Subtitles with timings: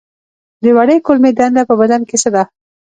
[0.63, 2.43] د وړې کولمې دنده په بدن کې څه ده